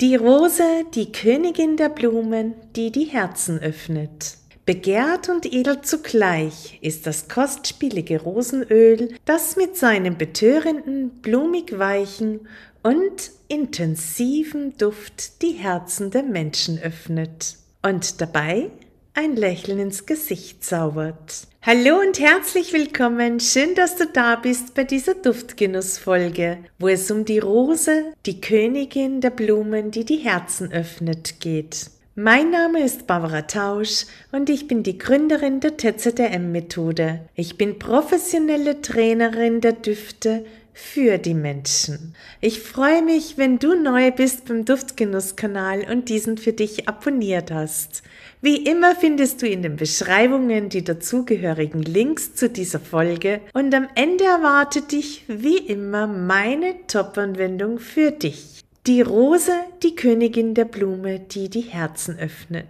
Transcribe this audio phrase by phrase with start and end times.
[0.00, 4.36] Die Rose, die Königin der Blumen, die die Herzen öffnet.
[4.64, 12.46] Begehrt und edel zugleich ist das kostspielige Rosenöl, das mit seinem betörenden, blumig weichen
[12.84, 18.70] und intensiven Duft die Herzen der Menschen öffnet und dabei
[19.18, 21.48] ein Lächeln ins Gesicht zaubert.
[21.62, 23.40] Hallo und herzlich willkommen.
[23.40, 29.20] Schön, dass du da bist bei dieser Duftgenussfolge, wo es um die Rose, die Königin
[29.20, 31.90] der Blumen, die die Herzen öffnet, geht.
[32.14, 37.22] Mein Name ist Barbara Tausch und ich bin die Gründerin der TZDM-Methode.
[37.34, 42.14] Ich bin professionelle Trainerin der Düfte für die Menschen.
[42.40, 48.04] Ich freue mich, wenn du neu bist beim Duftgenusskanal und diesen für dich abonniert hast.
[48.40, 53.88] Wie immer findest du in den Beschreibungen die dazugehörigen Links zu dieser Folge und am
[53.96, 58.60] Ende erwartet dich wie immer meine Top-Anwendung für dich.
[58.86, 62.66] Die Rose, die Königin der Blume, die die Herzen öffnet.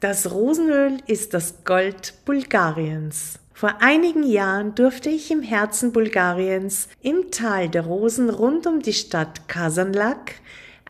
[0.00, 3.40] Das Rosenöl ist das Gold Bulgariens.
[3.52, 8.92] Vor einigen Jahren durfte ich im Herzen Bulgariens, im Tal der Rosen rund um die
[8.92, 10.34] Stadt Kasanlak,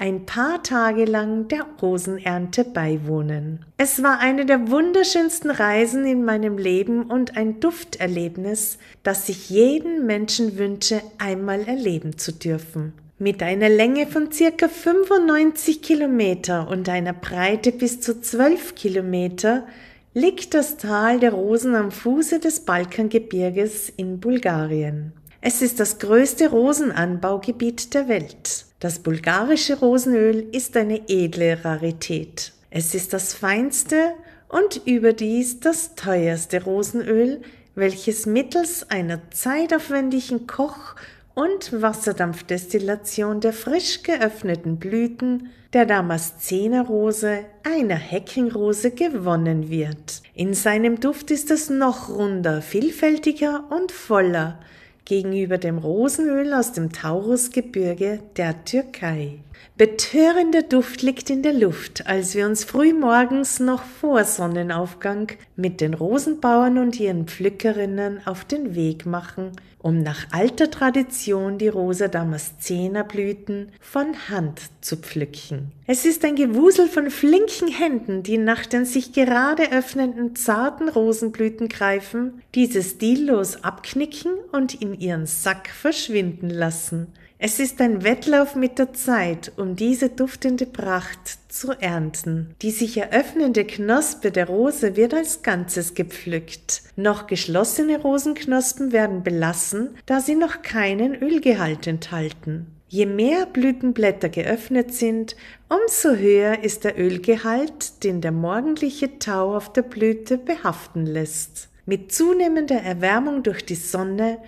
[0.00, 3.64] ein paar Tage lang der Rosenernte beiwohnen.
[3.78, 10.06] Es war eine der wunderschönsten Reisen in meinem Leben und ein Dufterlebnis, das ich jeden
[10.06, 12.92] Menschen wünsche, einmal erleben zu dürfen.
[13.18, 19.66] Mit einer Länge von circa 95 Kilometer und einer Breite bis zu 12 Kilometer
[20.14, 25.12] liegt das Tal der Rosen am Fuße des Balkangebirges in Bulgarien.
[25.40, 28.67] Es ist das größte Rosenanbaugebiet der Welt.
[28.80, 32.52] Das bulgarische Rosenöl ist eine edle Rarität.
[32.70, 34.12] Es ist das feinste
[34.48, 37.42] und überdies das teuerste Rosenöl,
[37.74, 40.94] welches mittels einer zeitaufwendigen Koch-
[41.34, 50.22] und Wasserdampfdestillation der frisch geöffneten Blüten der Damaszenerrose, einer Heckingrose, gewonnen wird.
[50.34, 54.60] In seinem Duft ist es noch runder, vielfältiger und voller
[55.08, 59.38] gegenüber dem Rosenöl aus dem Taurusgebirge der Türkei.
[59.78, 65.94] Betörender Duft liegt in der Luft, als wir uns frühmorgens noch vor Sonnenaufgang mit den
[65.94, 73.04] Rosenbauern und ihren Pflückerinnen auf den Weg machen, um nach alter Tradition die Rosa Damaszener
[73.04, 75.72] Blüten von Hand zu pflücken.
[75.86, 81.68] Es ist ein Gewusel von flinken Händen, die nach den sich gerade öffnenden zarten Rosenblüten
[81.68, 87.08] greifen, diese stillos abknicken und in ihren Sack verschwinden lassen.
[87.40, 92.54] Es ist ein Wettlauf mit der Zeit, um diese duftende Pracht zu ernten.
[92.62, 96.82] Die sich eröffnende Knospe der Rose wird als Ganzes gepflückt.
[96.96, 102.66] Noch geschlossene Rosenknospen werden belassen, da sie noch keinen Ölgehalt enthalten.
[102.88, 105.36] Je mehr Blütenblätter geöffnet sind,
[105.68, 111.68] umso höher ist der Ölgehalt, den der morgendliche Tau auf der Blüte behaften lässt.
[111.86, 114.38] Mit zunehmender Erwärmung durch die Sonne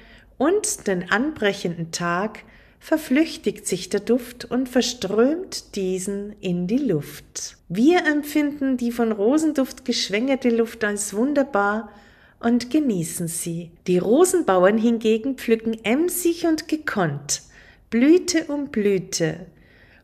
[0.40, 2.44] und den anbrechenden Tag
[2.78, 7.58] verflüchtigt sich der Duft und verströmt diesen in die Luft.
[7.68, 11.90] Wir empfinden die von Rosenduft geschwängerte Luft als wunderbar
[12.38, 13.70] und genießen sie.
[13.86, 17.42] Die Rosenbauern hingegen pflücken emsig und gekonnt,
[17.90, 19.44] Blüte um Blüte,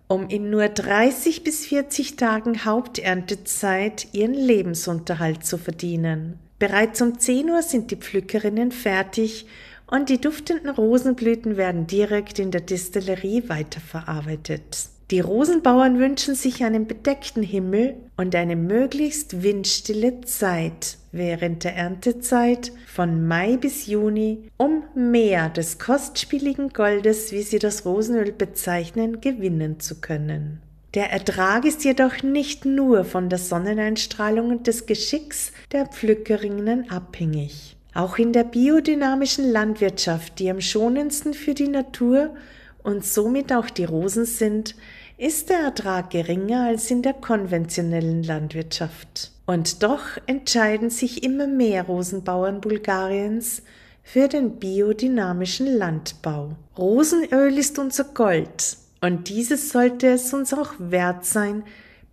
[0.06, 6.38] um in nur 30 bis 40 Tagen Haupterntezeit ihren Lebensunterhalt zu verdienen.
[6.58, 9.46] Bereits um 10 Uhr sind die Pflückerinnen fertig
[9.86, 14.90] und die duftenden Rosenblüten werden direkt in der Distillerie weiterverarbeitet.
[15.12, 22.72] Die Rosenbauern wünschen sich einen bedeckten Himmel und eine möglichst windstille Zeit während der Erntezeit
[22.88, 29.78] von Mai bis Juni, um mehr des kostspieligen Goldes, wie sie das Rosenöl bezeichnen, gewinnen
[29.78, 30.60] zu können.
[30.94, 37.75] Der Ertrag ist jedoch nicht nur von der Sonneneinstrahlung und des Geschicks der Pflückerinnen abhängig.
[37.96, 42.34] Auch in der biodynamischen Landwirtschaft, die am schonendsten für die Natur
[42.82, 44.74] und somit auch die Rosen sind,
[45.16, 49.32] ist der Ertrag geringer als in der konventionellen Landwirtschaft.
[49.46, 53.62] Und doch entscheiden sich immer mehr Rosenbauern Bulgariens
[54.02, 56.50] für den biodynamischen Landbau.
[56.76, 61.62] Rosenöl ist unser Gold und dieses sollte es uns auch wert sein,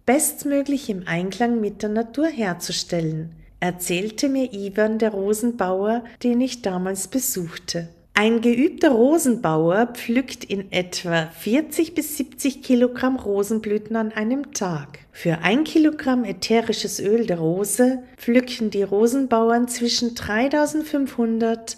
[0.05, 7.07] bestmöglich im Einklang mit der Natur herzustellen erzählte mir Ivan, der Rosenbauer, den ich damals
[7.07, 7.87] besuchte.
[8.13, 14.99] Ein geübter Rosenbauer pflückt in etwa 40 bis 70 Kilogramm Rosenblüten an einem Tag.
[15.13, 21.77] Für ein Kilogramm ätherisches Öl der Rose pflücken die Rosenbauern zwischen 3500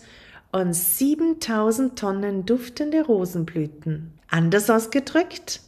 [0.52, 4.12] und 7000 Tonnen duftende Rosenblüten.
[4.28, 5.62] Anders ausgedrückt,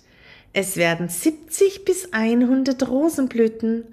[0.52, 3.84] Es werden 70 bis 100 Rosenblüten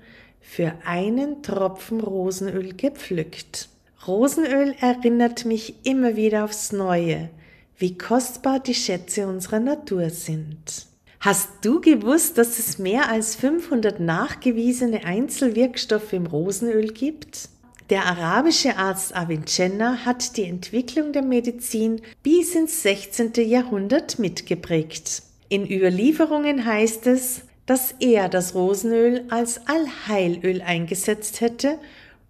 [0.46, 3.69] für einen Tropfen Rosenöl gepflückt.
[4.06, 7.31] Rosenöl erinnert mich immer wieder aufs Neue,
[7.79, 10.87] wie kostbar die Schätze unserer Natur sind.
[11.19, 17.49] Hast du gewusst, dass es mehr als 500 nachgewiesene Einzelwirkstoffe im Rosenöl gibt?
[17.91, 23.32] Der arabische Arzt Avicenna hat die Entwicklung der Medizin bis ins 16.
[23.37, 25.23] Jahrhundert mitgeprägt.
[25.49, 31.78] In Überlieferungen heißt es, dass er das Rosenöl als Allheilöl eingesetzt hätte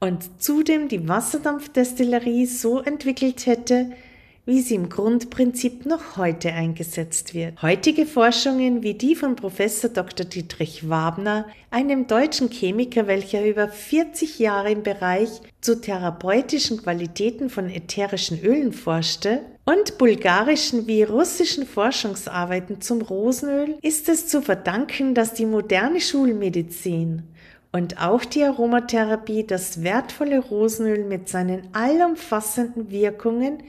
[0.00, 3.92] und zudem die Wasserdampfdestillerie so entwickelt hätte,
[4.46, 7.62] wie sie im Grundprinzip noch heute eingesetzt wird.
[7.62, 10.26] Heutige Forschungen wie die von Professor Dr.
[10.26, 15.30] Dietrich Wabner, einem deutschen Chemiker, welcher über 40 Jahre im Bereich
[15.60, 24.10] zu therapeutischen Qualitäten von ätherischen Ölen forschte, und bulgarischen wie russischen Forschungsarbeiten zum Rosenöl ist
[24.10, 27.22] es zu verdanken, dass die moderne Schulmedizin
[27.72, 33.62] und auch die Aromatherapie das wertvolle Rosenöl mit seinen allumfassenden Wirkungen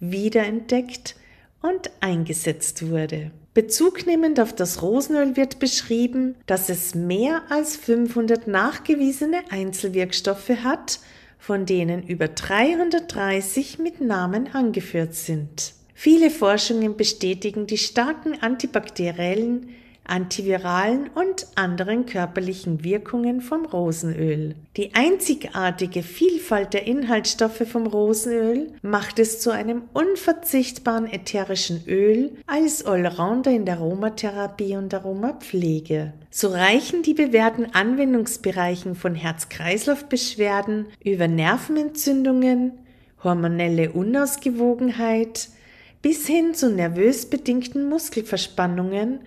[0.00, 1.16] wiederentdeckt
[1.62, 3.30] und eingesetzt wurde.
[3.54, 11.00] Bezugnehmend auf das Rosenöl wird beschrieben, dass es mehr als 500 nachgewiesene Einzelwirkstoffe hat,
[11.38, 15.72] von denen über 330 mit Namen angeführt sind.
[15.94, 19.70] Viele Forschungen bestätigen die starken antibakteriellen,
[20.08, 24.54] antiviralen und anderen körperlichen Wirkungen vom Rosenöl.
[24.76, 32.84] Die einzigartige Vielfalt der Inhaltsstoffe vom Rosenöl macht es zu einem unverzichtbaren ätherischen Öl als
[32.84, 36.12] Allrounder in der Aromatherapie und Aromapflege.
[36.30, 42.72] So reichen die bewährten Anwendungsbereichen von Herz-Kreislauf-Beschwerden über Nervenentzündungen,
[43.22, 45.48] hormonelle Unausgewogenheit
[46.02, 49.20] bis hin zu nervös bedingten Muskelverspannungen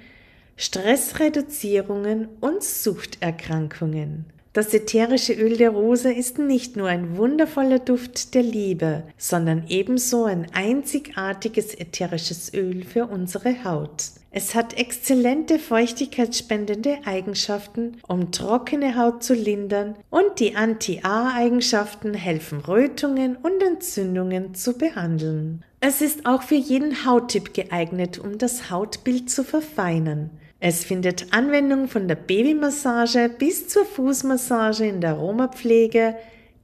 [0.61, 4.25] Stressreduzierungen und Suchterkrankungen.
[4.51, 10.25] Das ätherische Öl der Rose ist nicht nur ein wundervoller Duft der Liebe, sondern ebenso
[10.25, 14.07] ein einzigartiges ätherisches Öl für unsere Haut.
[14.31, 23.37] Es hat exzellente feuchtigkeitsspendende Eigenschaften, um trockene Haut zu lindern und die Anti-A-Eigenschaften helfen Rötungen
[23.37, 25.63] und Entzündungen zu behandeln.
[25.79, 30.31] Es ist auch für jeden Hauttyp geeignet, um das Hautbild zu verfeinern.
[30.61, 36.15] Es findet Anwendung von der Babymassage bis zur Fußmassage in der Aromapflege,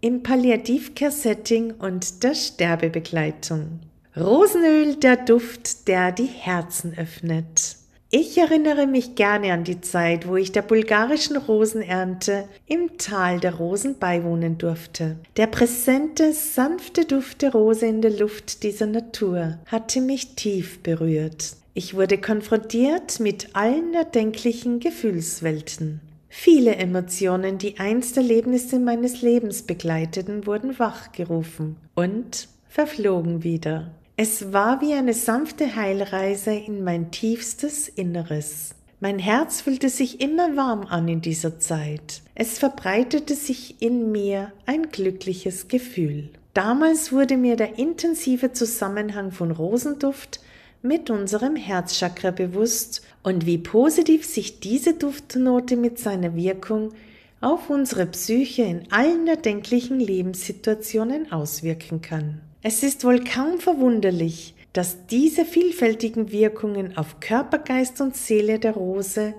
[0.01, 3.79] im Palliativcare-Setting und der Sterbebegleitung.
[4.17, 7.77] Rosenöl, der Duft, der die Herzen öffnet.
[8.11, 13.55] Ich erinnere mich gerne an die Zeit, wo ich der bulgarischen Rosenernte im Tal der
[13.55, 15.17] Rosen beiwohnen durfte.
[15.37, 21.55] Der präsente, sanfte Duft der Rose in der Luft dieser Natur hatte mich tief berührt.
[21.77, 25.99] Ich wurde konfrontiert mit allen erdenklichen Gefühlswelten.
[26.29, 33.91] Viele Emotionen, die einst Erlebnisse meines Lebens begleiteten, wurden wachgerufen und verflogen wieder.
[34.15, 38.73] Es war wie eine sanfte Heilreise in mein tiefstes Inneres.
[39.01, 42.21] Mein Herz fühlte sich immer warm an in dieser Zeit.
[42.35, 46.29] Es verbreitete sich in mir ein glückliches Gefühl.
[46.53, 50.39] Damals wurde mir der intensive Zusammenhang von Rosenduft
[50.85, 56.93] mit unserem Herzchakra bewusst und wie positiv sich diese Duftnote mit seiner Wirkung
[57.41, 62.41] auf unsere Psyche in allen erdenklichen Lebenssituationen auswirken kann.
[62.61, 68.73] Es ist wohl kaum verwunderlich, dass diese vielfältigen Wirkungen auf Körper, Geist und Seele der
[68.73, 69.33] Rose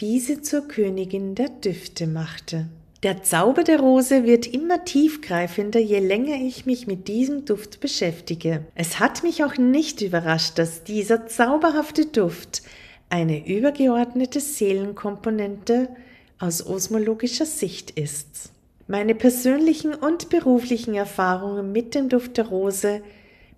[0.00, 2.66] diese zur Königin der Düfte machte.
[3.04, 8.64] Der Zauber der Rose wird immer tiefgreifender, je länger ich mich mit diesem Duft beschäftige.
[8.74, 12.62] Es hat mich auch nicht überrascht, dass dieser zauberhafte Duft
[13.10, 15.90] eine übergeordnete Seelenkomponente
[16.38, 18.52] aus osmologischer Sicht ist.
[18.86, 23.02] Meine persönlichen und beruflichen Erfahrungen mit dem Duft der Rose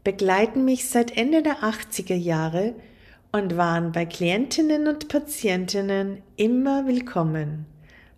[0.03, 2.75] begleiten mich seit Ende der 80er Jahre
[3.31, 7.67] und waren bei Klientinnen und Patientinnen immer willkommen.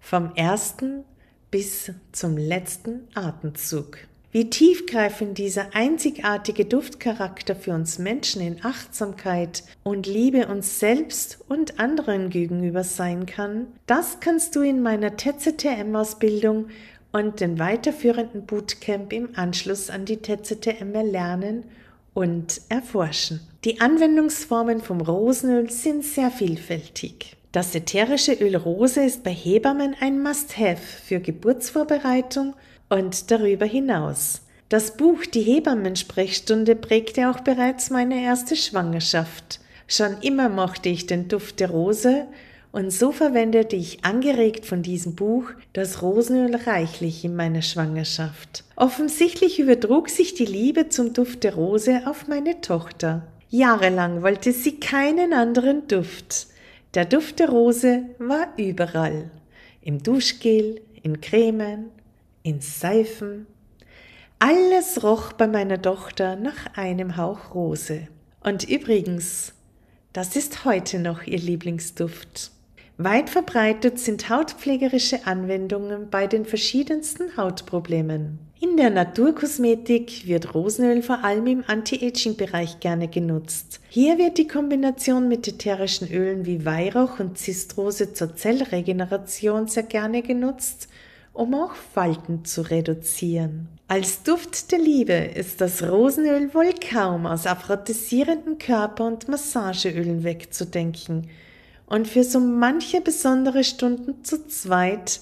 [0.00, 1.04] Vom ersten
[1.50, 3.98] bis zum letzten Atemzug.
[4.30, 11.80] Wie tiefgreifend dieser einzigartige Duftcharakter für uns Menschen in Achtsamkeit und Liebe uns selbst und
[11.80, 16.66] anderen gegenüber sein kann, das kannst du in meiner TZTM-Ausbildung
[17.10, 21.64] und den weiterführenden Bootcamp im Anschluss an die TZTM erlernen
[22.12, 23.40] und erforschen.
[23.64, 27.37] Die Anwendungsformen vom Rosenöl sind sehr vielfältig.
[27.50, 32.54] Das ätherische Öl Rose ist bei Hebammen ein Must-Have für Geburtsvorbereitung
[32.90, 34.42] und darüber hinaus.
[34.68, 39.60] Das Buch Die Hebammensprechstunde prägte auch bereits meine erste Schwangerschaft.
[39.86, 42.26] Schon immer mochte ich den Duft der Rose
[42.70, 48.64] Und so verwendete ich angeregt von diesem Buch das Rosenöl reichlich in meiner Schwangerschaft.
[48.76, 53.26] Offensichtlich übertrug sich die Liebe zum Duft der Rose auf meine Tochter.
[53.48, 56.48] Jahrelang wollte sie keinen anderen Duft.
[56.94, 59.30] Der Duft der Rose war überall.
[59.82, 61.90] Im Duschgel, in Cremen,
[62.42, 63.46] in Seifen.
[64.38, 68.08] Alles roch bei meiner Tochter nach einem Hauch Rose.
[68.40, 69.52] Und übrigens,
[70.14, 72.52] das ist heute noch ihr Lieblingsduft.
[73.00, 78.40] Weit verbreitet sind hautpflegerische Anwendungen bei den verschiedensten Hautproblemen.
[78.60, 83.78] In der Naturkosmetik wird Rosenöl vor allem im Anti-Aging-Bereich gerne genutzt.
[83.88, 90.22] Hier wird die Kombination mit ätherischen Ölen wie Weihrauch und Zistrose zur Zellregeneration sehr gerne
[90.22, 90.88] genutzt,
[91.32, 93.68] um auch Falten zu reduzieren.
[93.86, 101.28] Als Duft der Liebe ist das Rosenöl wohl kaum aus aphrodisierenden Körper- und Massageölen wegzudenken–
[101.88, 105.20] und für so manche besondere Stunden zu zweit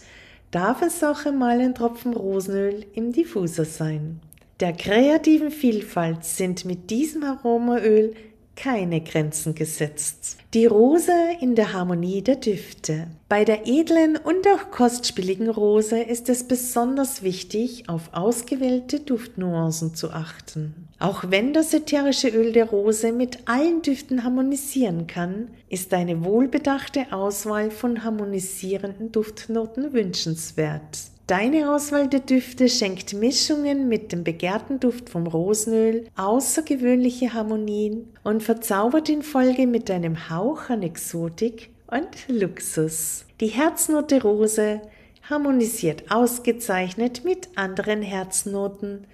[0.51, 4.21] darf es auch einmal ein Tropfen Rosenöl im Diffuser sein.
[4.61, 8.15] Der kreativen Vielfalt sind mit diesem Aromaöl
[8.57, 10.39] keine Grenzen gesetzt.
[10.55, 13.09] Die Rose in der Harmonie der Düfte.
[13.29, 20.11] Bei der edlen und auch kostspieligen Rose ist es besonders wichtig, auf ausgewählte Duftnuancen zu
[20.11, 20.86] achten.
[20.99, 27.13] Auch wenn das ätherische Öl der Rose mit allen Düften harmonisieren kann, ist eine wohlbedachte
[27.13, 31.11] Auswahl von harmonisierenden Duftnoten wünschenswert.
[31.27, 38.43] Deine Auswahl der Düfte schenkt Mischungen mit dem begehrten Duft vom Rosenöl außergewöhnliche Harmonien und
[38.43, 43.25] verzaubert in Folge mit einem Hauch an Exotik und Luxus.
[43.41, 44.81] Die Herznote Rose
[45.29, 49.07] harmonisiert ausgezeichnet mit anderen Herznoten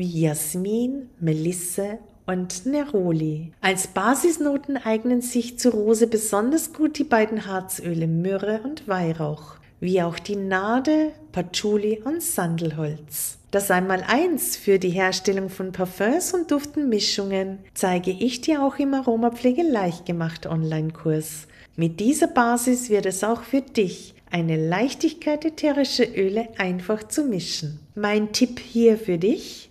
[0.00, 3.52] wie Jasmin, Melisse und Neroli.
[3.60, 10.02] Als Basisnoten eignen sich zu Rose besonders gut die beiden Harzöle Myrrhe und Weihrauch wie
[10.02, 13.38] auch die Nade, Patchouli und Sandelholz.
[13.50, 19.62] Das Einmaleins für die Herstellung von Parfums und Duftenmischungen zeige ich dir auch im Aromapflege
[19.62, 21.48] Leichtgemacht Online-Kurs.
[21.76, 27.80] Mit dieser Basis wird es auch für dich eine Leichtigkeit ätherische Öle einfach zu mischen.
[27.96, 29.69] Mein Tipp hier für dich,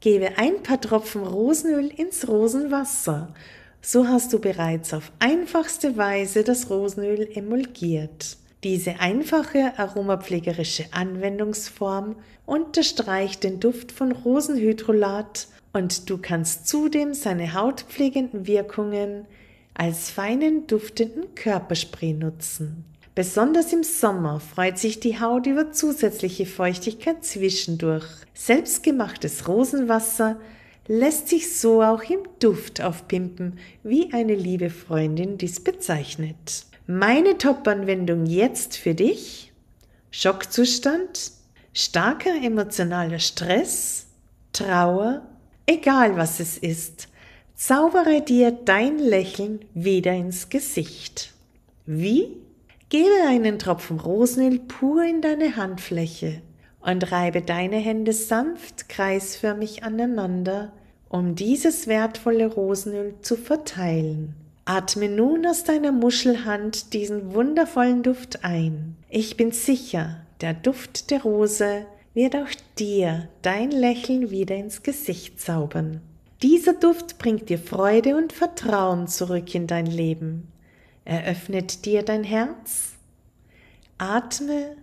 [0.00, 3.34] gebe ein paar Tropfen Rosenöl ins Rosenwasser.
[3.82, 8.36] So hast du bereits auf einfachste Weise das Rosenöl emulgiert.
[8.62, 18.46] Diese einfache aromapflegerische Anwendungsform unterstreicht den Duft von Rosenhydrolat und du kannst zudem seine hautpflegenden
[18.46, 19.26] Wirkungen
[19.72, 22.84] als feinen duftenden Körperspray nutzen.
[23.20, 28.06] Besonders im Sommer freut sich die Haut über zusätzliche Feuchtigkeit zwischendurch.
[28.32, 30.40] Selbstgemachtes Rosenwasser
[30.88, 36.64] lässt sich so auch im Duft aufpimpen, wie eine liebe Freundin dies bezeichnet.
[36.86, 39.52] Meine Top-Anwendung jetzt für dich.
[40.10, 41.32] Schockzustand,
[41.74, 44.06] starker emotionaler Stress,
[44.54, 45.20] Trauer,
[45.66, 47.08] egal was es ist,
[47.54, 51.34] zaubere dir dein Lächeln wieder ins Gesicht.
[51.84, 52.38] Wie?
[52.90, 56.42] Gebe einen Tropfen Rosenöl pur in deine Handfläche
[56.80, 60.72] und reibe deine Hände sanft kreisförmig aneinander,
[61.08, 64.34] um dieses wertvolle Rosenöl zu verteilen.
[64.64, 68.96] Atme nun aus deiner Muschelhand diesen wundervollen Duft ein.
[69.08, 75.38] Ich bin sicher, der Duft der Rose wird auch dir dein Lächeln wieder ins Gesicht
[75.38, 76.00] zaubern.
[76.42, 80.48] Dieser Duft bringt dir Freude und Vertrauen zurück in dein Leben.
[81.10, 82.92] Eröffnet dir dein Herz.
[83.98, 84.76] Atme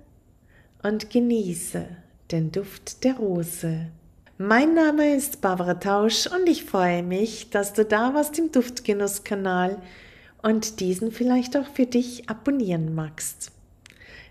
[0.84, 1.86] und genieße
[2.34, 3.86] den Duft der Rose.
[4.38, 9.82] Mein Name ist Barbara Tausch und ich freue mich, dass du da warst im Duftgenuss-Kanal
[10.44, 13.54] und diesen vielleicht auch für dich abonnieren magst.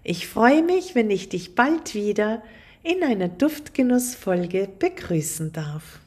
[0.05, 2.43] Ich freue mich, wenn ich dich bald wieder
[2.83, 6.01] in einer Duftgenuss-Folge begrüßen darf.